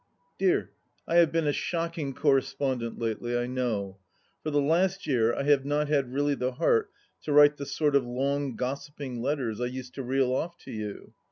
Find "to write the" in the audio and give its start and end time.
7.21-7.67